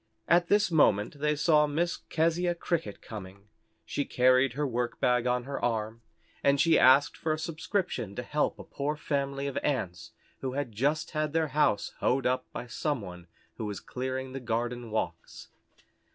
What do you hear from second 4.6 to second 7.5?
workbag on her arm, and she asked for a